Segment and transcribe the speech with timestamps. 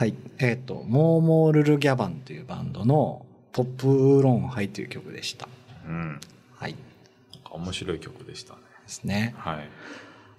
[0.00, 0.14] はい。
[0.38, 5.46] えっ、と、モーモールルギャバンというバンドのポップウーロンハイという曲でした。
[5.86, 6.18] うん。
[6.56, 6.74] はい。
[7.50, 8.60] 面白い曲でしたね。
[8.86, 9.34] すね。
[9.36, 9.68] はい。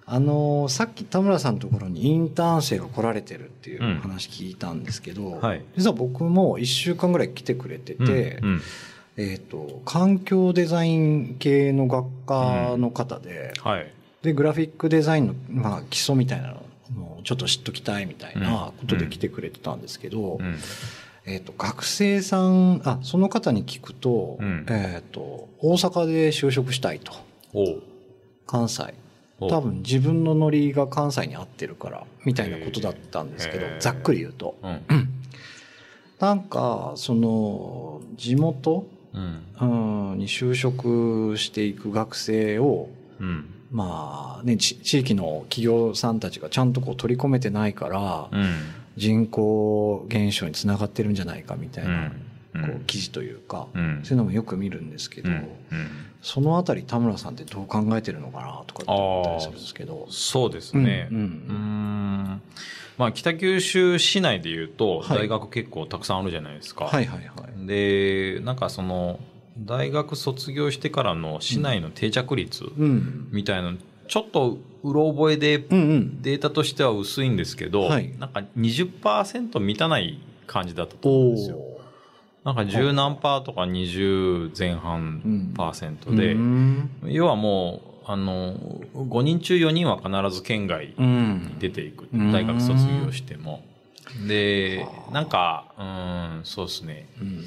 [0.04, 8.60] あのーさっき田村さんのところにインターン生が来られてるっていううん話聞いたんですけど、はい実は僕も1週間ぐらい来てくれてて、うんうん
[9.16, 13.92] えっ、と、環境デザイン系の学科の方で、はい。
[14.22, 16.71] で、グラフィックデザインの、まあ、基礎みたいなのを
[17.24, 20.58] ちょっと知っときたいみたいなことで来てくれてたんですけど、うん。
[21.24, 27.12] えっ、と、学生さん、あ、その方に聞くと、うんえっ、と、大阪で就職したいと。
[28.46, 28.94] 関西。
[29.38, 34.56] 多分自分のノリが関西に合ってるから、みたいなことだったんですけどざっくり言うと。
[34.62, 34.82] うん。
[36.20, 40.12] なんか、その、地元、うん。
[40.12, 42.88] うん、に就職していく学生を、
[43.20, 43.61] うん。
[43.72, 48.54] まあね、ち地域の企業さんたちがちゃんとこう取り込めてないから、うん。
[48.94, 52.12] 人口減少につながってるんじゃないかみたいな、うん
[52.54, 54.00] こう記事というか、うん。
[54.04, 55.30] そういうのもよく見るんですけど、
[56.20, 60.06] そのあたり田村さんってどう考えてるのかなとかって思ったりするんですけど。
[60.10, 61.08] そうですね。
[61.10, 62.42] うん
[62.98, 66.84] まあ、北九州市内で言うと、はい大学結構たくさんあるじゃないですか。
[66.84, 67.66] はいはいはい。
[67.66, 69.18] で、なんかその、
[69.58, 73.28] 大学卒業してからの市内の定着率うん。
[73.32, 75.58] みたいなの、ちょっとうろ覚えで。
[75.58, 81.58] データとしては薄いんですけど、はいなんか20%満たない感じだったと思うんですよ。
[82.44, 86.90] なんか十何パーとか20前半パーセントで、うん。
[87.04, 88.54] 要はもう、あの、
[88.94, 92.08] 5人中4人は必ず県外うんに出ていく。
[92.12, 93.64] うん大学卒業しても。
[94.26, 95.82] で、なんか、う
[96.40, 97.08] ん、そうですね。
[97.20, 97.44] うん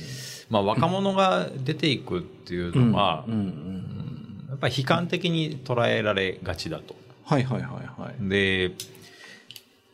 [0.49, 4.45] まあ若者が出ていくっていうのはうん、うん。
[4.49, 6.95] やっぱり悲観的に捉えられがちだと。
[7.25, 8.29] はいはいはいはい。
[8.29, 8.71] で、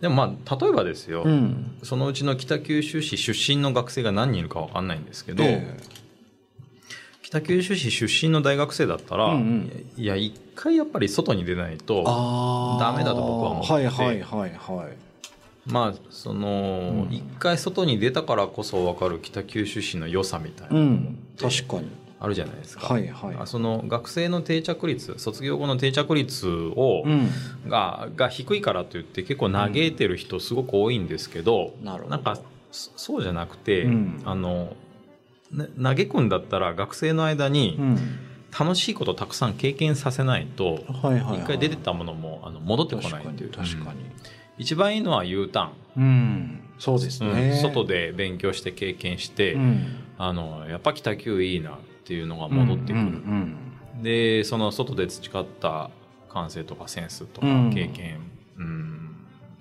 [0.01, 1.77] でもまあ、例えばですよ、うん。
[1.83, 5.77] そのうちの北九州市出身の学生が何人いるかわかんないんですけど、え
[7.23, 12.03] 北九州市出身の大学生だったら、うんうんいや、一回やっぱり外に出ないと。
[12.79, 15.10] ダメだと僕は思っててはいはいはいはい。
[15.65, 21.17] まあ、その、うん一回外に出たからこそわかる北九州市の良さみたいうな、ん。
[21.39, 21.89] 確かに。
[22.19, 22.85] あるじゃないですか。
[22.85, 27.29] はいはいあその学生の定着率、卒業後の定着率を、うん。
[27.67, 32.37] が、が低いからといって結構嘆いてる人すごく多いんですけど、なるほどんか、
[32.71, 34.75] そそうじゃなくて、うんあの、
[35.51, 37.97] ね嘆くんだったら学生の間にうん。
[38.57, 41.39] 楽しいことたくさん経験させないと、はいはいはい。
[41.39, 43.49] 一回出てったものもあの戻ってこないっていう。
[43.49, 43.99] 確かに。
[44.61, 46.59] 一番いいのは U タうん。
[46.77, 47.33] そうですーン。
[47.33, 47.49] ね。
[47.49, 49.85] うん外で勉強して経験して、うん。
[50.19, 51.73] あの、やっぱ北九いいなっ
[52.05, 52.99] ていうのが戻ってくる。
[52.99, 53.55] うん
[54.03, 55.89] で、その外で培った
[56.29, 58.19] 感性とかセンスとかうん経験、
[58.57, 59.15] うん、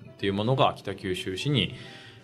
[0.09, 1.75] っていうものが北九州市に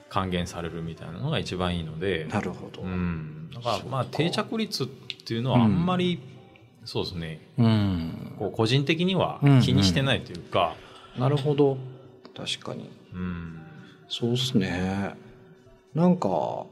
[0.09, 2.81] 還元されるみたいなのが一番いいのでうん。、なるほど。
[2.81, 3.49] うん。
[3.53, 6.19] だからまあ定着率っていうのはあんまり、
[6.85, 8.35] そうですね、うん。
[8.37, 10.75] こう個人的には気にしてないというか、
[11.17, 11.77] なるほど。
[12.37, 12.91] 確かに。
[13.13, 13.59] うん。
[14.07, 15.15] そうっすね。
[15.95, 16.67] なんか、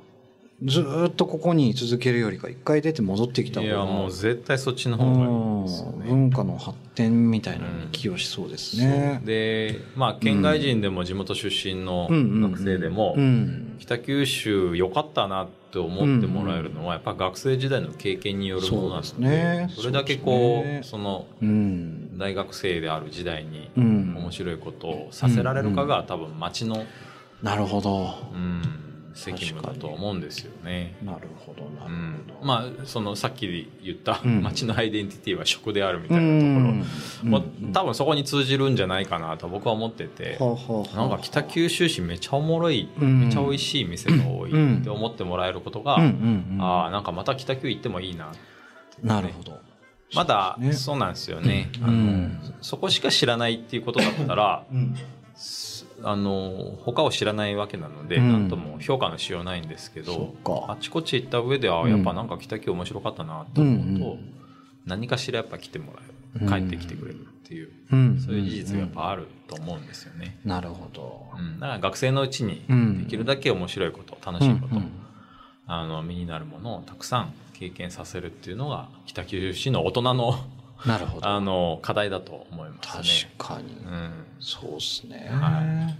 [0.64, 3.74] ずーっとここに続けるよりか、一回出て戻ってきた方が。
[3.74, 6.06] いや、もう絶対そっちのう方がいいですよんね。
[6.08, 9.22] 文化の発展みたいなのに寄与しそうですね。
[9.26, 13.76] で、まあ、県外人でも地元出身のうんうんうん学生でもう、ん。
[13.80, 22.18] 北九州良かったなって思ってもらえるのは、やっぱ学生時代の経験によるものなので、すねそれだけこう、その、うん。
[22.18, 24.16] 大学生である時代にうん。
[24.18, 26.86] 面白いことをさせられるかが多分町の、
[27.44, 28.16] なるほど。
[28.34, 28.62] うん、
[29.16, 30.94] 責務だと思うんですよね。
[31.02, 32.46] なるほど、なうるんほど。
[32.46, 34.44] まあ、そのさっき言ったうん。
[34.44, 37.72] 町のアイデンティティは食であるみたいなところ、うん。
[37.72, 43.28] 多分そこに通じるんじゃないかなと僕は思ってて、はあはあはあなんか北九州市めちゃおもろい、うん。
[43.28, 46.62] めちゃ美味しい店が多いって思ってもらえることが、うんうんうん。
[46.62, 48.34] ああ、なんかまた北九行ってもいいな。
[49.02, 49.60] なるほど。
[50.14, 51.72] まだそうなんですよね。
[51.80, 52.40] うんあのうん。
[52.62, 54.96] そこしか知らないっていうことだったら、うん。
[56.04, 58.32] あの、他を知らないわけなので、うん。
[58.32, 60.36] なんとも評価のしようないんですけど
[60.68, 61.92] あちこち行った上で、ああ、うん。
[61.92, 64.32] やっぱなんか北九面白かったなと思うと、うん
[64.86, 66.46] 何かしらやっぱ来てもらえる。
[66.46, 66.48] うん。
[66.48, 68.20] 帰ってきてくれるっていう、うん。
[68.20, 70.38] そういう事実がやっぱあると思うんですよね。
[70.46, 71.26] なるほど。
[71.36, 73.04] うん、だから学生のうちにうん。
[73.04, 74.92] できるだけ面白いこと、楽しいこと、うんうん。
[75.66, 80.38] あの、身になるものをたくさん経験させるっていうのが、北九州市の大人の、
[80.86, 81.28] なるほど。
[81.28, 83.30] あの、課題だと思いますね。
[83.38, 83.68] 確かに。
[83.70, 84.12] うん。
[84.40, 85.30] そうっすね。
[85.32, 85.94] は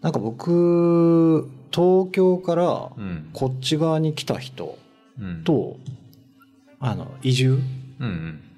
[0.00, 3.30] なんか僕、東京からうん。
[3.32, 4.78] こっち側に来た人
[5.20, 5.76] うん、と、
[6.80, 7.60] あの、移住。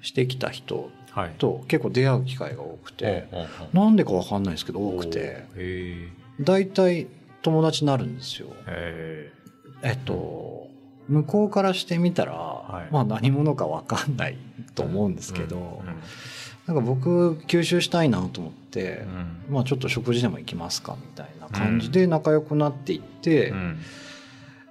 [0.01, 1.31] してきた人はい。
[1.37, 6.07] と結構出会う機会が多くて、おうおうおうなんでかわかんないですけど多くて、へ
[6.39, 7.07] 大体
[7.41, 8.47] 友達になるんですよ。
[8.67, 9.31] え
[9.83, 10.67] えっと、
[11.09, 12.93] 向こうからしてみたら、い。
[12.93, 14.37] まあ何者かわかんない
[14.75, 16.73] と思うんですけど、うん。
[16.73, 19.05] なんか僕吸収したいなと思って
[19.49, 19.53] う、ん。
[19.53, 23.79] まあちょっと食事でも行きますかみたいな感じで仲良くなっていって、うん。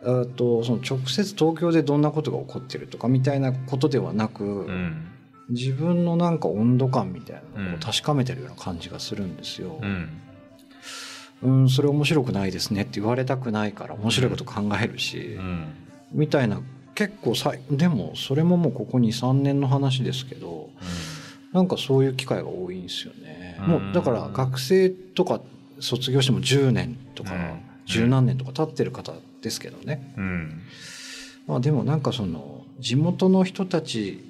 [0.03, 5.07] えーとその直接東京でどんなことが起こってるとかみたいなことではなく、うん。
[5.51, 7.81] 自分のなんか温度感みたいなのをうん。
[7.81, 9.79] 確かめてるような感じがするんですよ。
[9.83, 10.09] うん。
[11.43, 15.69] うん、それ面白くないですねって言われたくないから面白いこと考えるし、うん
[16.13, 16.61] みたいな
[16.95, 20.71] 結構さいでもそれももうここ23年の話ですけど
[21.53, 23.57] なんかそういう機会が多いんですよね。
[23.61, 23.67] うん。
[23.67, 25.41] もうだから学生とか
[25.81, 27.61] 卒業しても10年とかうん。
[27.87, 29.13] 十何年とか経ってる方
[29.43, 30.15] ですけどね。
[30.17, 30.63] うん。
[31.49, 34.21] まあでもなんかその地元の人たち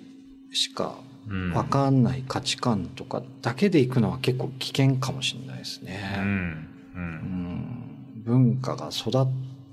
[0.53, 0.95] しか
[1.29, 1.51] うん。
[1.53, 6.01] 分かんない価値観とかだけで行くのは結構危険かもしれないですうね。
[6.17, 6.69] ん。
[6.95, 7.05] ううん。
[7.05, 9.13] ん文化が育っ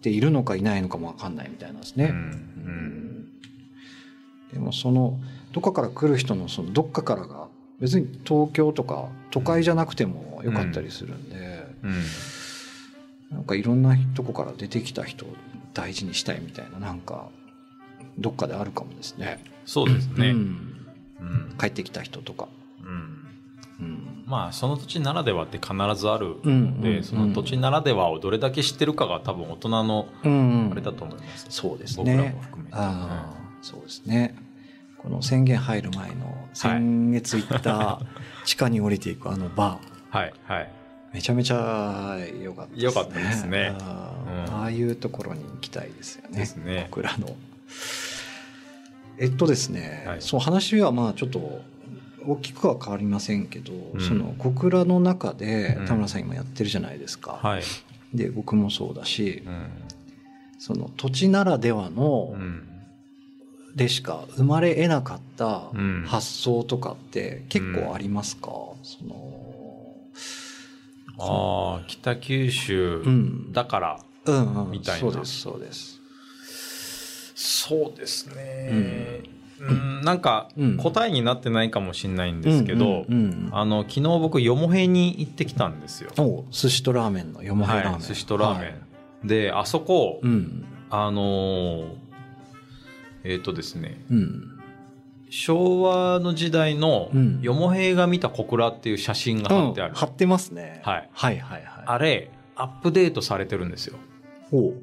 [0.01, 2.05] ているのかいないのかも分かんないみたいなんですね。
[2.05, 3.27] うんうん。
[4.53, 5.19] でもその
[5.51, 7.47] どっかから来る人のそのどっかからが
[7.79, 12.03] 別に東京とか都会じゃなくてもよかったりするんで、うん。
[13.31, 15.29] なんかいろんなとこから出てきた人を
[15.73, 17.29] 大事にしたいみたいななんか
[18.17, 19.43] どっかであるかもですね。
[19.65, 20.29] そうですね。
[20.29, 20.85] うん。
[21.19, 21.23] う
[21.53, 21.55] ん。
[21.59, 22.47] 帰ってきた人とか。
[24.27, 31.47] うんうんまあその土地ならではって必ずあるうんのでその土地ならではをどれだけ知ってるかが多分大人のうんあれだと思います。
[31.49, 32.77] そうです僕らねも含めて。
[33.61, 34.35] そうですね。
[34.97, 38.01] この宣言入る前の先月行った
[38.45, 40.17] 地下に降りていくあのバー。
[40.17, 40.71] はいはい。
[41.13, 42.83] めちゃめちゃ良かったですね。
[42.83, 43.75] 良かったですね。
[43.79, 46.37] ああいうところに行きたいですよね。
[46.39, 46.87] ですね。
[46.89, 47.35] 僕らの。
[49.17, 50.21] えっとですね、はい。
[50.21, 51.61] その話はまあちょっと
[52.27, 54.01] 大きくは変わりませんけど、ん。
[54.01, 55.85] その小倉の中でうん。
[55.85, 57.63] 田村さん今やってるじゃないですか、はい。
[58.13, 59.67] で僕もそうだし、うん。
[60.59, 62.63] その土地ならではのうん。
[63.75, 66.03] でしか生まれ得なかったうん。
[66.05, 68.49] 発想とかって結構ありますか、
[68.83, 69.95] その
[71.19, 73.51] ああ北九州うん。
[73.53, 74.71] だからうんうん。
[74.71, 74.99] みたいな。
[74.99, 76.01] そうですそうです。
[77.35, 78.69] そうですね。
[78.71, 78.75] う
[79.33, 79.36] ん
[80.03, 80.77] なんかうん。
[80.77, 86.11] 答えになってないかもしれないんですけどうんうんうんあの昨日僕よもへに行ってきたんですよ。
[86.17, 88.75] お寿司とラーメンのよもへラーメン、はい寿司とラーメン、はい
[89.23, 90.65] であそこ、うん。
[90.89, 91.87] あのー
[93.23, 94.59] えっ、とですねうん。
[95.29, 97.41] 昭和の時代のうん。
[97.41, 101.09] よもへいが見た小倉っていう写真が貼ってある、貼ってますね、はい。
[101.11, 101.83] はいはいはい。
[101.85, 103.97] あれアップデートされてるんですよ。
[104.51, 104.73] お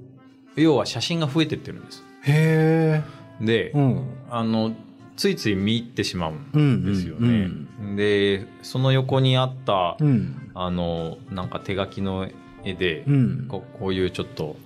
[0.56, 2.05] 要は写真が増えてってるんです。
[2.23, 4.04] へえで、うん。
[4.31, 4.75] あの
[5.16, 7.48] ついつい見入ってしまうんうんですよね、
[7.96, 10.50] でその横にあった、うん。
[10.54, 12.28] あのなんか手書きの
[12.64, 13.46] 絵で、うん。
[13.48, 14.56] ここういうちょっと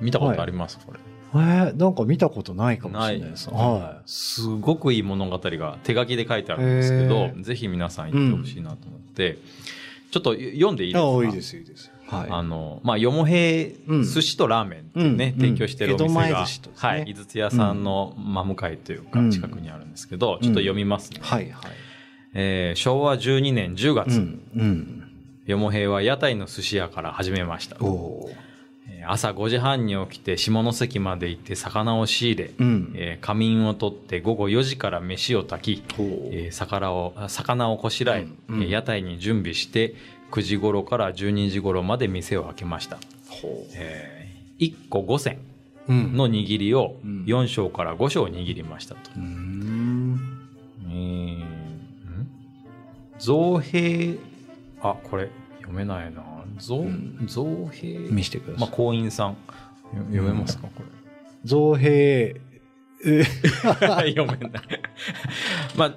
[0.00, 1.00] 見たことあります、これ。
[1.32, 9.38] えー、なんか見たことないかもしれないですはすごくいい物語が手書きで書いてあるんですけどぜひ皆さん行ってほしいなと思って、
[10.10, 11.18] ちょっと読んでいいいですか？
[11.18, 12.30] あいいですいいですはい。
[12.30, 14.04] あの、まあ、よもへうん。
[14.04, 15.40] 寿司とラーメンね、うん。
[15.40, 16.88] 提供してるお店が、寿司とですね。
[16.88, 19.30] はい、井筒屋さんの真向かいというか、うん。
[19.30, 21.20] 近くにあるんですけど、ちょっと読みますね。
[21.22, 21.70] はいはい。
[22.34, 25.04] えー昭和12年10月、うんうん。
[25.46, 27.76] よもへは屋台の寿司屋から始めました。
[29.08, 32.92] 朝5時半に起きて下関まで行って魚を仕入れ、うん。
[32.96, 35.84] えー仮眠をとって午後4時から飯を炊き、
[36.32, 38.62] えー魚をあ魚をこしらえ、うんうん。
[38.62, 39.94] えー屋台に準備して
[40.30, 45.38] 9時頃から12時頃まで店を開けました、ほえ1個5銭
[45.88, 50.20] の握りをうん4升から5升握りましたと、うーん。
[50.88, 52.28] えーん。
[53.18, 54.16] 造幣
[54.82, 56.22] あこれ読めないな。
[56.58, 57.26] 造,、ん。
[57.26, 58.08] 造幣？
[58.10, 58.68] 見してください。
[58.68, 59.28] まあ行員さん。
[59.30, 59.36] よ
[60.10, 60.68] 読めますか？
[60.68, 60.84] これ。
[61.44, 62.40] 造幣。
[63.04, 63.24] え
[64.14, 64.62] 読めない。
[65.76, 65.96] ま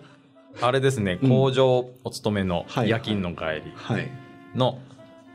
[0.62, 1.30] あ、あれですね、うん。
[1.30, 2.90] 工場お勤めのはい。
[2.90, 3.72] 夜勤の帰り。
[3.76, 4.10] はい
[4.56, 4.80] の、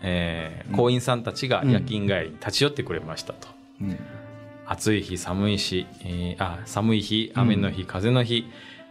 [0.02, 3.48] えー行員さんたちが夜勤帰りに立ち寄ってくれましたと。
[3.80, 3.98] うん
[4.70, 8.44] 暑い日、寒い日、えーあ、寒い日、雨の日、風の日、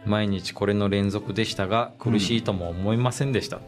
[0.04, 3.62] 毎日これの連続でしたが、苦しいとも思いませんでしたと。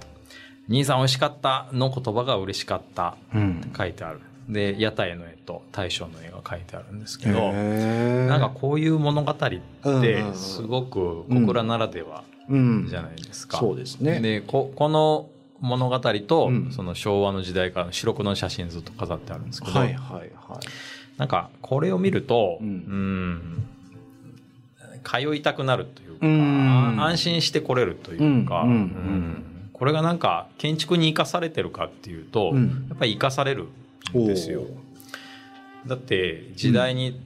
[0.69, 3.17] 兄さん美味しかったの言葉が嬉しかった。
[3.33, 4.21] うん書いてある。
[4.49, 13.59] で、屋台の絵と大将の絵が書いてあるんですけど、なんかこういう物語ってうんすごく小倉ならではうんじゃないですか。
[13.59, 15.29] そうですねでここの
[15.61, 16.73] 物語と、うん。
[16.73, 20.31] その昭和の時代からの白黒の写真ずっと飾ってあるんですけど、はいはいはい。
[21.17, 22.73] なんかこれを見ると、ううん
[23.35, 23.69] ん、
[25.05, 27.03] 通いたくなるというか、うん。
[27.03, 29.45] 安心して来れるというか、うんうんうん。
[29.73, 32.87] これがなんか建築に生かされてるかっていうと、うん。
[32.89, 33.69] やっぱり生かされる
[34.17, 34.65] んですよ。
[35.87, 37.19] だって時代に、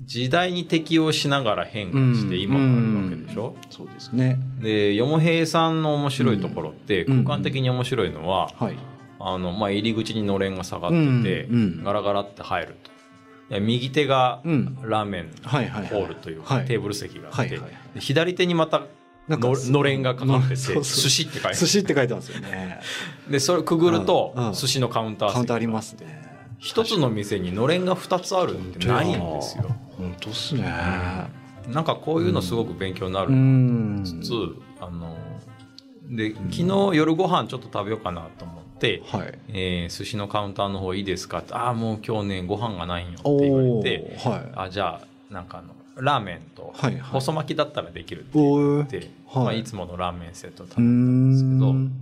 [0.00, 4.38] 時代に適応しながら変化して今があるわけでしょ、そうですね。
[4.60, 7.24] で、よもへいさんの面白いところって、うん。
[7.24, 8.76] 空間的に面白いのは、はい。
[9.20, 12.90] あの、まあ、入り口にのれんが下がってて、うんうんガラガラって入ると。
[13.54, 14.78] で右手がうん。
[14.82, 17.60] ラーメンホールというテーブル席があって、
[18.00, 18.82] 左手にまた
[19.28, 22.80] ののれんがかかってて、 寿司って書いて寿司って書いてますよね。
[23.30, 25.34] で、それくぐるとうんうん、寿司のカウンター席。
[25.34, 26.33] カウンターありますね。
[26.64, 29.64] 一つの店にのれんが二つあるってないんですよ。
[29.98, 30.62] 本当っすね。
[31.68, 34.02] なんかこういうのすごく勉強になうるん。
[34.02, 34.32] つつ、
[34.80, 35.14] あの、
[36.08, 36.64] で、昨日
[36.96, 39.38] 夜ご飯ちょっと食べようかなと思って、はい。
[39.48, 44.52] えー寿司のカウンターの方いいですかって、ああ、もう今日ね、ご飯がないんよって言わおれて、ーはい。
[44.56, 51.92] あ、じゃあ、なんかあの、ラーメンとはいはい細巻きだったらできるって言って、はいまあ、いつものラーメンセット食べうたんですけど、ん。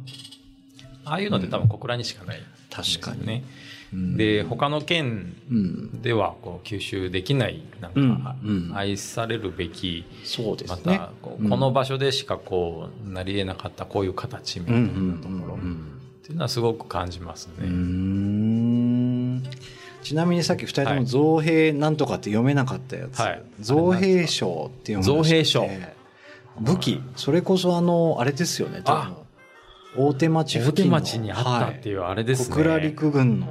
[1.05, 3.43] ああいうのって多分小倉にしかないんですよ確かにね。
[3.67, 6.03] うんで、他の県うん。
[6.03, 8.37] ではこう吸収できないなんか
[8.75, 10.99] 愛されるべき、そうでますね。
[10.99, 17.67] たこの場所でしかこうなり得なかったこういう形みたいなところっうんていうのはすごく感じますね。
[17.69, 19.43] ん。
[20.03, 23.19] ちなみにさっき二人とも造兵なんとかって読めなかったやつ。
[23.19, 23.43] はい。
[23.61, 25.69] 造兵賞って読む造兵賞
[26.61, 29.15] 武器、それこそあの、あれですよね、多分
[29.97, 32.55] 大手町大手町にあったっていうあれですね。
[32.55, 33.49] 小倉陸軍の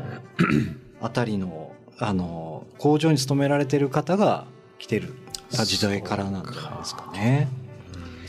[1.01, 4.45] あたりの、あの、工場に勤められてる方が
[4.79, 5.13] 来てる
[5.50, 7.50] 時代からなんじゃないですかね。
[7.55, 7.71] うん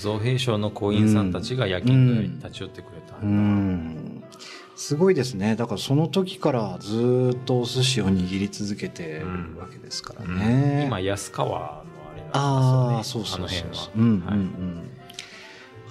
[0.02, 3.16] 造兵廠の工員さんたちが夜勤で立ち寄ってくれた。
[3.22, 4.24] うん。
[4.74, 5.54] すごいですね。
[5.54, 9.26] だからその時からずっとお寿司を握り続けてる
[9.60, 10.86] わけですからうんね。
[10.88, 13.28] 今安川のあれああ、なんですよね。
[13.28, 13.90] そうそうそうあの辺は。
[13.96, 14.90] うんうんうん。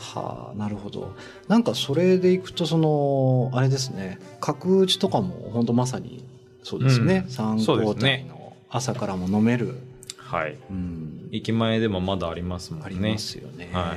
[0.02, 1.14] はあ、なるほど。
[1.48, 6.24] なんかそれでいくと、その、あれですね、角打ちとかも本当まさに
[6.64, 7.24] そうですね。
[7.26, 9.78] うん三交代の朝からも飲める、
[10.18, 10.58] はい。
[10.70, 12.86] うん、駅前でもまだありますもんね。
[12.86, 13.70] ありますよね。
[13.74, 13.96] は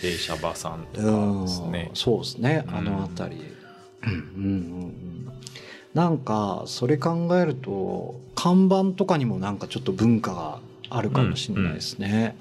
[0.00, 1.90] 停車場さんとかうんですね。
[1.94, 3.42] そうですね、うんあの辺り。
[4.04, 4.48] うんうんう
[4.86, 5.28] ん
[5.94, 12.36] なんか、それ考えると、看板とかにもなんかちょっと文化があるかもしれないですね。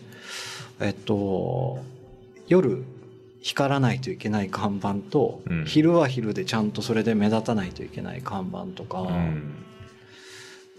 [0.79, 1.79] えっと、
[2.47, 2.83] 夜、
[3.41, 9.53] 光らないといけない看板と、うん昼は昼でちゃんとそれで目立たないといけない看板とか、うん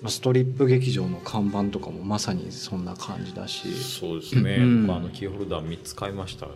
[0.07, 4.59] ストリップ劇場の看板とかもまさにそんな感じだし、そうですね。
[4.59, 6.47] うん僕あのキーホルダー3つ買いました。
[6.47, 6.51] ん？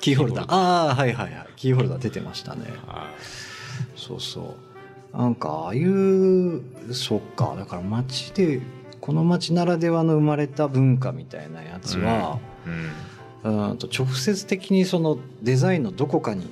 [0.00, 0.46] キーホルダー？
[0.48, 1.46] ああ、はいはいはい。
[1.56, 2.66] キーホルダー出てましたね。
[2.86, 3.10] は
[3.96, 4.56] そうそ
[5.12, 5.16] う。
[5.16, 6.62] なんか、ああいう、
[6.92, 7.56] そっか。
[7.58, 8.60] だから街で、
[9.00, 12.68] この街ならではの生まれた文化みたいなやつは、い。
[12.68, 12.90] うん。
[13.44, 16.46] うんと直接的にそのデザインのどこかに、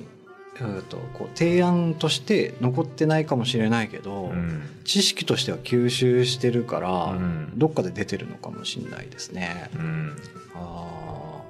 [0.61, 4.63] うんとこう提案として残ってないかもしれないけど、うん。
[4.85, 7.51] 知識としては吸収してるから、うん。
[7.55, 9.69] どっかで出てるのかもしれないですね。
[9.75, 10.15] うん。
[10.55, 11.41] あ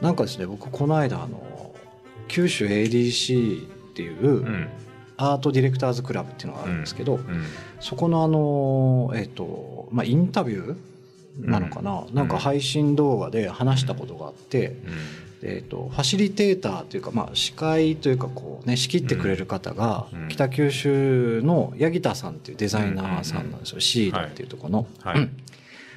[0.00, 0.02] ー。
[0.02, 1.74] なんかですね僕この間あの
[2.28, 4.68] 九州 ADC っていう、うん
[5.18, 7.44] アートディレクターズクラブっていうのがあるんですけど、うん。
[7.80, 10.76] そこのあのえっ、とまあインタビュー
[11.38, 12.14] なのかな、うん。
[12.14, 14.76] なんか配信動画で話したことがあって、
[15.42, 20.28] えっとファシリテーターというか、まあ、司会というかこうね仕切ってくれる方が、うん。
[20.28, 24.86] 北九州の八木田さんっていうデザイナーさんなんですよ、シードっていうところの。
[25.02, 25.18] はい。
[25.18, 25.36] うん。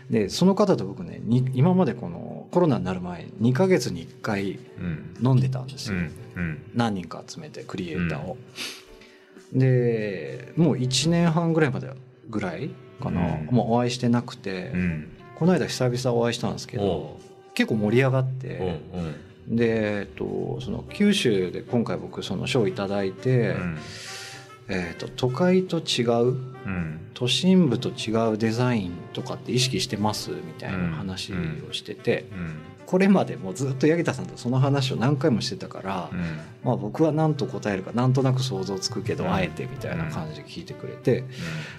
[0.10, 5.15] でその方と僕ねに今までこのコロナになる前2ヶ月に1回うん。
[5.22, 6.12] 飲んでたんですよ、うん。
[6.36, 6.62] うん。
[6.74, 8.38] 何人か集めてクリエイターを。
[9.53, 11.89] でもう1年半ぐらいまで
[12.29, 12.69] ぐらい
[13.01, 13.46] かな、うん。
[13.55, 15.08] もうお会いしてなくて、うん
[15.39, 17.17] この間久々お会いしたんですけど
[17.53, 23.77] 結構盛り上がって、うんで、えっと、その九州で今回僕その賞をいただいて、うん
[24.70, 27.00] えっと、都会と違ううん。
[27.14, 31.34] 都心部と違うデザインとかって意識してますみたいな話
[31.70, 32.54] をしてて、うん。
[32.86, 36.20] これまでもうずっと八木田さんとその話を何回もしてたから、うん。
[36.64, 39.34] まあ、僕は何と答えるかなんとなく想像つくけど、うん。
[39.34, 41.24] あえてみたいな感じで聞いてくれて、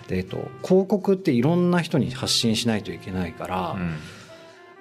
[0.08, 3.96] でえっと、広告っていろんな人に発信しないといけないから、うん。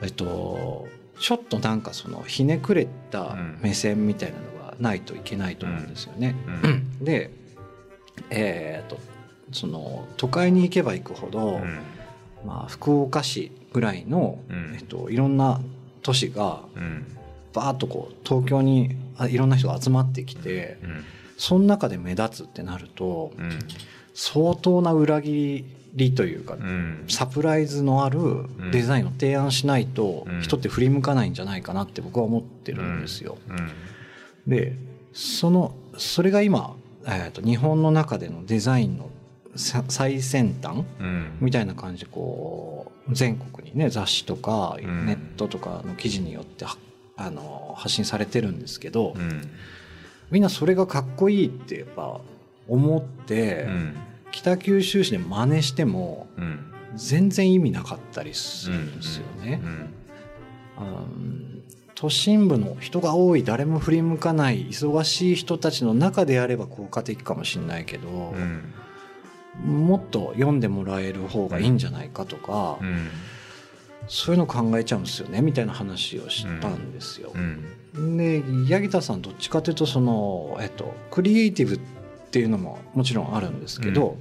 [0.02, 0.88] えっと、
[1.20, 6.36] ちょっとなんかそのひねくれた目線みたいなのがないといけないと思うんですよね。
[6.64, 7.04] うん。
[7.04, 7.32] で、
[8.30, 9.00] えーっと
[9.52, 11.80] その都会に行けば行くほど、うん。
[12.46, 14.76] まあ、福岡市ぐらいの、うん。
[14.76, 15.60] えっと、いろんな
[16.02, 17.06] 都市がうん。
[17.52, 21.04] バーッとこう東京にあいろんな人が集まってきてうん。
[21.38, 23.60] その中で目立つってなるとうん。
[24.14, 27.06] 相当な裏切りというか、うん。
[27.08, 30.42] サプライズのあるデザインを提案しないとうん。
[30.42, 33.40] 人って振り向かないんじゃないかなって僕は思ってるんですよ。
[33.50, 33.72] うん。
[34.48, 34.76] で
[35.12, 36.76] そのそれが今、
[37.10, 39.10] えー、と日本の中でのデザインの
[39.56, 41.38] さ最先端うん。
[41.42, 45.06] みたいな感じでこう全国にね雑誌とかうん。
[45.06, 46.78] ネットとかの記事によっては
[47.18, 49.42] あの発信されてるんですけど、うん。
[50.32, 52.20] みんなそれがかっこいいってやっぱ
[52.68, 53.96] 思って、うん
[54.32, 56.66] 北九州市で真似してもうん。
[56.96, 59.62] 全然意味なかったりするんですよね。
[59.64, 59.72] うん。
[60.78, 61.64] うん
[62.00, 69.86] 都心部の人が多い誰も振り向かない忙しい人たちの中であれば効果的かもしれないけど、うん。
[69.86, 73.10] もっと読んでもらえる方がいいんじゃないかとか、うん。
[74.08, 77.34] そういうの考えちゃうんですよねみたいな話をしたんですよ。
[77.36, 78.16] うん。
[78.16, 81.80] で八木田さんどっちかというとその、えっと、クリエイティブっ
[82.32, 84.16] ていうのももちろんあるんですけど、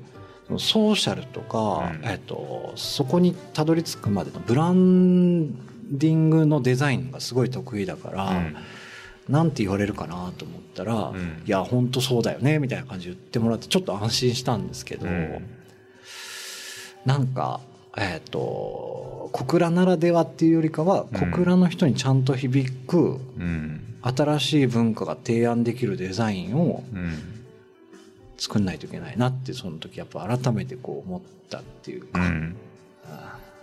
[0.49, 2.11] ソーシャルとか、うん。
[2.11, 8.57] えっと、そこにたどり着くまでのブランディングのデザインがすごい得意だから、うん。
[9.29, 11.43] なんて言われるかなと思ったら、うん。
[11.47, 15.47] いや本当そうだよねみたいな感じで言ってもらってちょっと安心したんですけど、うん。
[17.05, 17.61] なんか
[17.97, 21.21] えっ、と小倉ならではっていうよりかはうん。
[21.21, 23.85] 小倉の人にちゃんと響くうん。
[24.01, 27.39] 新しい文化が提案できるデザインをうん。
[28.39, 32.57] 作んないといけないなってその時やっぱ改めてこう思ったっていうか、うん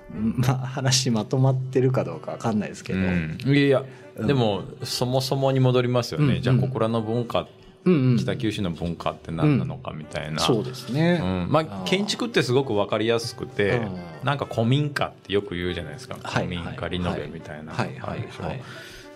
[0.13, 3.39] まあ話まとまってるかどうかわかんないですけど、うん。
[3.45, 3.83] いや
[4.17, 4.27] うん。
[4.27, 6.41] でもそもそもに戻りますよね、うん。
[6.41, 7.47] じゃあ小倉の文化
[7.85, 8.17] うんうん。
[8.17, 11.47] 北九州の文化って何なのかみたいな、そうですね、うん。
[11.51, 13.89] まあ建築ってすごく分かりやすくてうん。
[14.23, 16.17] なんか古民家ってよく言うじゃないですか。
[16.21, 17.63] はい古民家リノベみたいな。
[17.65, 17.87] のはい。
[17.87, 17.99] はい。
[18.01, 18.43] あるでしょ。
[18.43, 18.61] はい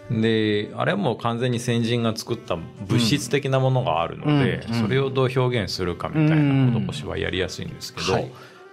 [0.09, 4.73] であれはもう完全に先人が作った物質的なものがあるので、うん。
[4.73, 4.81] うん。
[4.81, 8.31] それをどう表現するかみたいな施しはやりやすいんですけど、はい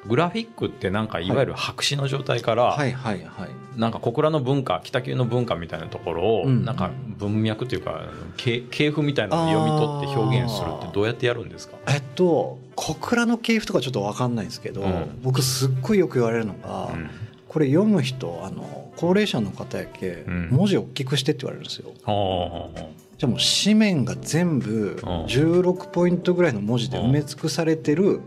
[0.09, 3.51] グラフィックってなんかいわゆる白紙の状態から、はいはいはい。
[3.79, 6.65] なんか小倉の文化北九の文化みたいなところを、うん。
[6.65, 8.03] なんか文脈というか
[8.37, 11.77] 系系譜みたいなのを読み取って表現するってどうやってやるんですか？
[11.89, 15.19] えっと小倉の系譜とかちょっと分かんないんですけど、うん。
[15.23, 17.11] 僕すっごいよく言われるのが、うん。
[17.49, 20.49] これ読む人あの高齢者の方やけ、うん。
[20.51, 21.91] 文字大きくしてって言われるんですよ。
[22.05, 25.25] はあじゃあもう紙面が全部うん。
[25.25, 28.21] 16ポイントぐらいの文字で埋め尽くされてるうん。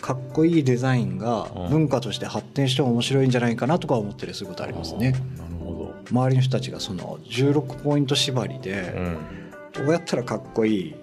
[0.00, 1.70] かっこいいデザインがうん。
[1.70, 5.12] 文化として発展しても面白いんじゃないかなとか思ってるすることありますね。
[5.12, 5.22] なる
[5.60, 9.18] ほ周りの人たちがその16ポイント縛りど、うでん。
[9.72, 10.94] どうやったらかっこいい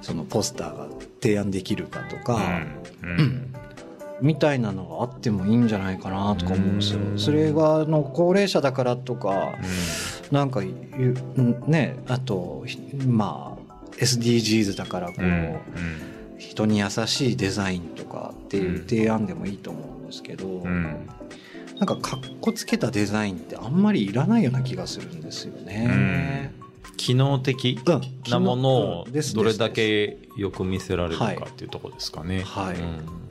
[0.00, 0.88] そのポスターが
[1.20, 2.62] 提案できるかとか、
[3.02, 3.52] うん。
[4.20, 7.00] みたいなのがあってもいいんじゃないかなとか思うんですよ。
[7.00, 7.14] う。
[7.14, 7.18] ん。
[7.18, 9.54] それがあの高齢者だからとか
[10.34, 13.64] なんかねあとひまあ
[13.98, 15.60] SDGs だからこう、うんうん。
[16.36, 21.08] 人に優しいデザインとかっていう提案でもいいと思うんですけど、うん。
[21.78, 26.52] なんかかっこつけたデザインってあんまりいらないような気がするんですよね。
[26.96, 28.00] 機能的うん。
[28.30, 28.70] なもの
[29.02, 32.42] をどれだけよく見せられるかはいっていうところですかね。
[32.42, 32.74] はい。
[32.74, 33.24] うん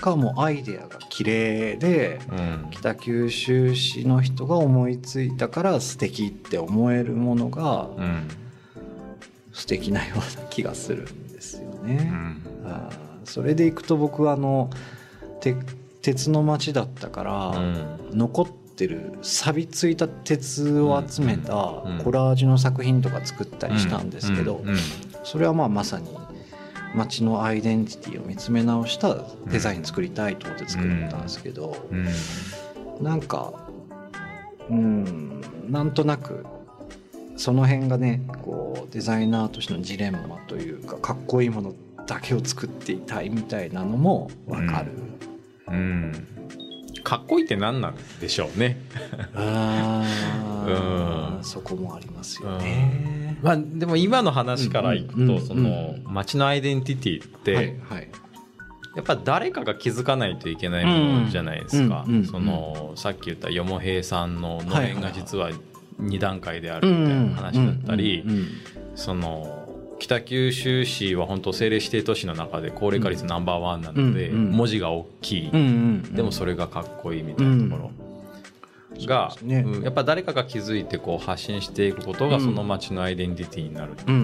[0.00, 2.66] かもうアイデアが綺麗でうん。
[2.70, 8.28] 北九州市の人が思いついたから素敵って思えるものがうん。
[9.52, 11.96] 素敵なような気がするんですようね。
[11.96, 12.42] ん。
[12.64, 14.70] あーそれでいくと僕はあの
[15.40, 15.54] て
[16.02, 18.18] 鉄の町だったから、うん。
[18.18, 21.98] 残ってる錆びついた鉄を集めたうん。
[21.98, 22.04] うん。
[22.04, 24.70] コラージュの作品とか作ったりしたんですけど、うん。
[24.70, 24.76] うん。
[25.24, 26.08] それはまあまさに
[26.94, 32.06] 街のアイデンティティを見つめ直したデザイン作りたいと思って作ったんですけど、うん
[33.00, 33.54] なんか
[34.68, 36.44] うんなんとなく
[37.36, 41.74] その辺がねこうデザイナーとしてのジレンマというかかっこいいもの
[42.06, 44.92] だけを作っていたいみたいなのもわかる。
[45.68, 46.39] うん
[47.02, 48.78] かっこいいって何なんでしょうね。
[49.34, 51.36] あー。
[51.36, 51.44] うん。
[51.44, 53.38] そこもありますよね。
[53.42, 58.10] まあでも今の話からいくとその街のアイデンティティって、はいはい。
[58.96, 62.04] やっぱ誰かが気づかないといけないものじゃないですか。
[62.06, 65.50] うんうんうんそのさっき言ったよもへいさんののれんが実は
[66.00, 68.24] 2段階であうるみたいんな話だったり
[68.94, 69.59] その
[70.00, 74.52] 北九州市は本当政令指定都市の中で高齢化率ナンバーワンなので、うんうん。
[74.52, 75.62] 文字が大きい、うんう
[76.08, 77.90] んでもそれがかっこいいみたいなとこ
[78.98, 79.06] ろ。
[79.06, 79.58] が、ね。
[79.66, 82.42] うんやっぱ誰かが気づいてこう発信していくことがうん。
[82.42, 84.10] その街のアイデンティティになる、う。
[84.10, 84.20] んうん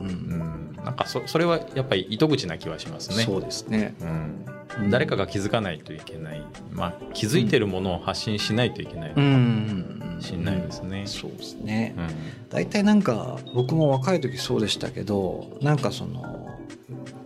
[0.00, 3.24] うんなんかそそれはやっぱり糸口な気はしますね。
[3.24, 3.94] そうですね。
[4.00, 4.46] うん。
[4.84, 4.90] うん。
[4.90, 11.04] 誰かが気づかないといけない、まあ、気づいてるものを発信しないといけないうんしれないですね。
[11.06, 11.94] そうですね。
[11.96, 12.08] うん。
[12.50, 16.58] 大体なんか僕も若い時そうでしたけどなんかその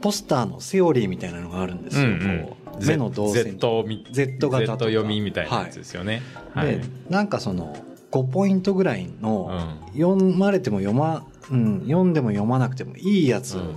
[0.00, 2.87] ポスターのセオリーみたいなのがあるんですよ、うんうん。
[2.87, 3.59] 目の動線。
[3.59, 6.22] Z, み Z 型 Z 読みみたいなやつですよね。
[6.55, 6.78] はい。
[6.78, 7.76] でなんかその
[8.11, 13.74] 5ポイントぐらいの、う読まれても読ま、うん、読んでも読まなくてもいいやつうんうんうん。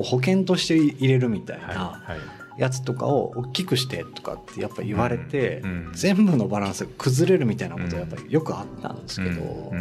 [0.00, 1.66] を保険として入れるみたいな。
[1.66, 1.74] はい
[2.12, 2.20] はい
[2.58, 9.74] やつとかを大きくしてとかってやっぱ言われて、全部のバランスが崩れるみたいなことはやっぱりよくあったんですけど、う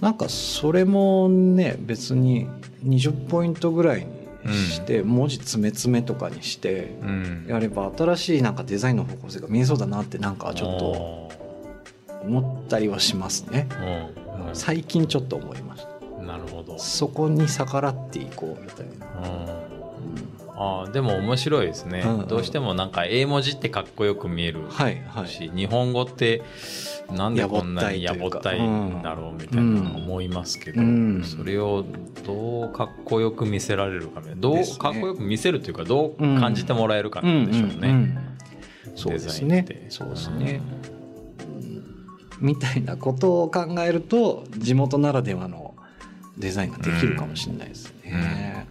[0.00, 2.48] なんかそれもね別に
[2.84, 4.06] 20ポイントぐらい
[4.44, 7.46] にして、文字詰め詰めとかにしてうん。
[7.48, 11.30] やれば新しいなんかデザインの方向性が見えそうだなってなんかちょっと
[12.22, 13.68] 思ったりはしますね。
[14.52, 16.22] 最近ちょっと思いました。
[16.22, 19.60] なるほど、そこに逆らっていこうみたいな、うん。
[20.44, 22.28] うんあーでも面白いですね、うんうん。
[22.28, 25.28] どうしてもなんか英文字ってかっこよく見えるはいはい。
[25.28, 26.42] し、日本語って
[27.10, 31.24] なんでこんなにやぼったいんだろうみたいな思いますけど、うん。
[31.24, 31.86] それを
[32.26, 37.92] どうかっこよく見せられるかどうかっこよく見せるというかどう感じてもらえるかなんでしょうね。
[37.92, 38.18] んんん
[38.96, 39.90] そうですねデザインって。
[39.90, 40.60] そうですね、
[42.38, 45.74] みたいなことを考えると地元ならではの
[46.36, 48.66] デザインができるかもしれないですね。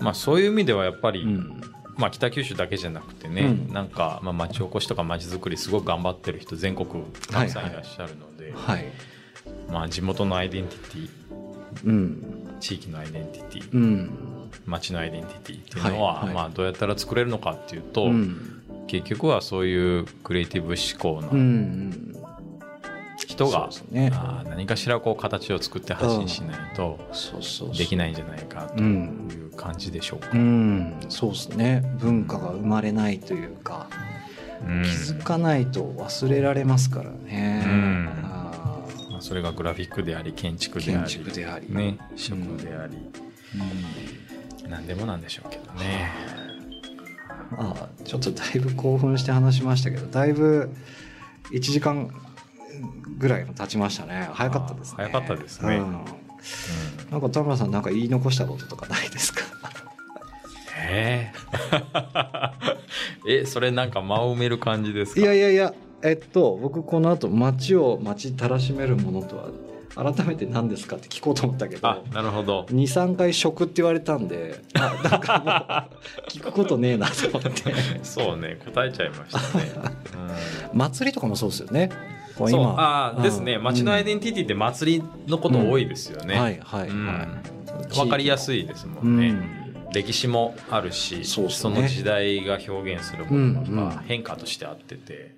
[0.00, 1.60] まあそういう意味ではやっぱり、うん。
[1.96, 3.72] まあ、北九州だけじゃなくてね、うん。
[3.72, 6.86] なんか、まあ、町おこしとか町づくりすごく頑張ってる人全国
[7.32, 8.84] たくさんいらっしゃるので、はい、
[9.68, 11.10] まあ、地元のアイデンティティ
[11.86, 12.56] うん。
[12.60, 14.10] 地域のアイデンティティうん。
[14.64, 16.34] 町のアイデンティティっていうのは、はいはい。
[16.36, 18.84] まあ、どうやったら作れるのかっていうと、うん。
[18.86, 22.14] 結局はそういうクリエイティブ思考うのん。
[23.26, 24.12] 人が、ね。
[24.14, 26.98] あー何かしらこう形を作って発信しないと
[27.76, 29.28] できないんじゃないかとうん。
[29.32, 30.30] いう感じでしょうか。
[30.32, 31.82] うんそうですね。
[31.98, 33.88] 文化が生まれないというか、
[34.66, 34.82] うん。
[34.82, 38.08] 気づかないと忘れられますからね、うん。
[38.24, 39.10] あー。
[39.12, 41.74] まあ、それがグラフィックであり建築であり建築であり。
[41.74, 42.96] ね、食であり、
[44.68, 46.10] 何でもなんでしょうけどね。
[47.50, 50.70] まあちょっとだいぶ興奮して話しましたけどだいぶ
[51.50, 52.10] 1時間
[53.16, 54.28] ぐらいも経ちましたね。
[54.32, 54.96] 早かったですね。
[54.96, 55.76] 早かったですね。
[55.76, 56.27] うん
[57.06, 57.10] うん。
[57.12, 59.42] なんか田村さんなんか言い残したこととかないですか？
[60.90, 62.52] えー。
[63.42, 65.20] えそれなんか間を埋める感じですか？
[65.20, 69.48] いやいやいやえっと僕この後街を街たらしめるものとは
[70.14, 72.66] 改めて何ですかって聞こうと思ったけどあなるほど。
[72.70, 75.90] 23回食って言われたんであなんかも
[76.24, 77.50] う 聞くことねえなと思って。
[78.04, 79.72] そうね答えちゃいましたね、
[80.72, 81.90] 祭りとかもそうですよね
[82.38, 83.54] こうん、そう今あーですね。
[83.54, 87.06] うん街のアイデンティティって祭りのこと多いですよね、はいはいうん。
[87.06, 87.26] は
[87.90, 87.94] い。
[87.94, 89.84] 分かりやすいですもうんね、ん。
[89.92, 91.82] 歴史もあるしそね。
[91.82, 93.76] の時代が表現するものうんうん。
[93.76, 95.34] が変化としてあってて、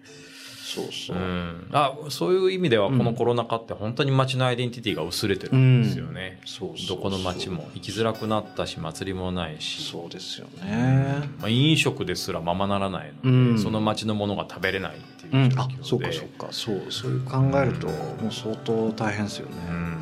[0.62, 1.16] そうそう。
[1.16, 1.68] う、ん。
[1.72, 9.82] あそういう意味ではこのコロナ禍って本当に街のアイデンティティが薄れてるんですよね、そうそうどこの街も行きづらくなったし祭りもないし。
[9.90, 11.28] そうですよね。
[11.40, 13.58] まあ、飲食ですらままならないので、うん。
[13.58, 14.96] その街のものが食べれない
[15.32, 15.52] うん。
[15.56, 16.48] あそうかそうか。
[16.50, 17.94] そうそういう考えるとも
[18.28, 19.56] う相当大変ですよね。
[19.68, 19.74] うん。
[19.74, 20.00] うん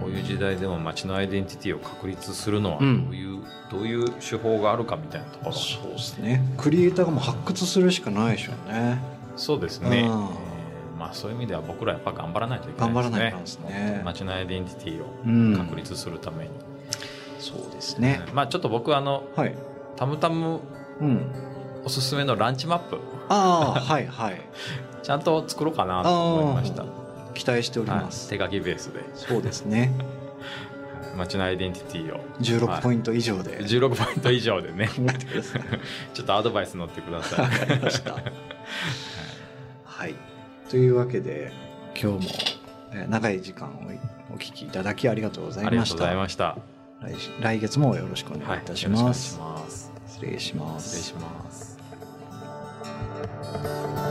[0.00, 3.38] こういう時代でも街のアイデンティティを確立するのはどううんいう、
[3.70, 5.52] どういう手法があるかみたいなところ。
[5.52, 6.42] そうですね。
[6.58, 8.98] クリエイターがもう発掘するしかないでしょうね。
[9.36, 10.08] そうですね、
[10.98, 13.18] まあ、そういう意味では僕らやっぱ頑張らないといけない頑張ですね。
[13.18, 14.02] らないとですね。
[14.04, 15.54] 街のアイデンティティうん。
[15.54, 16.50] を確立するために、
[17.38, 18.20] そうですね。
[18.34, 19.54] まあちょっと僕あのはい。
[19.96, 20.60] たむたむ
[21.00, 21.20] うん。
[21.84, 24.40] おすすめのランチマップああはいはい。
[25.02, 26.84] ちゃんと作ろうかなと思いました、
[27.34, 29.04] 期待しておりはいます、手書きベースで。
[29.14, 29.92] そうですね。
[31.16, 32.20] 街のアイデンティティを。
[32.40, 33.58] 16ポイント以上で。
[33.60, 34.88] 16ポイント以上でね。
[36.12, 38.16] ちょっとアドバイス乗ってくださわいかりました。
[39.84, 40.14] はい。
[40.68, 41.52] というわけで
[41.94, 42.64] 今日も。
[42.94, 43.72] えー長い時間を
[44.32, 46.56] お聞きいただきありがとうございありがとうございました。
[47.00, 49.92] 来来月もよろしくお願いいたします、はい、ます。
[50.06, 50.96] 失礼します。
[51.02, 51.73] 失礼します
[52.96, 54.03] Thank you.